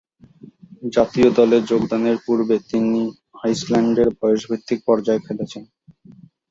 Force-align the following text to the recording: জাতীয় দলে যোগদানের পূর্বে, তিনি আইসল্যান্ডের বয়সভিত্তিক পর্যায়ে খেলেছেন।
জাতীয় 0.93 1.29
দলে 1.37 1.57
যোগদানের 1.69 2.17
পূর্বে, 2.25 2.55
তিনি 2.71 3.01
আইসল্যান্ডের 3.43 4.09
বয়সভিত্তিক 4.19 4.79
পর্যায়ে 4.87 5.25
খেলেছেন। 5.27 5.63